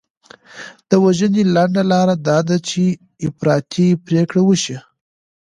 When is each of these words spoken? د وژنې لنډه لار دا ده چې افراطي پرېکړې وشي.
د 0.89 0.91
وژنې 1.03 1.43
لنډه 1.55 1.83
لار 1.91 2.09
دا 2.27 2.37
ده 2.47 2.57
چې 2.69 2.81
افراطي 3.27 3.87
پرېکړې 4.05 4.41
وشي. 4.45 4.77